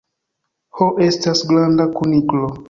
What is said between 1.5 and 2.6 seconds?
granda kuniklo.